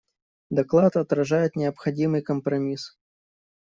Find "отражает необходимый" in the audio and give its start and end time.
0.95-2.23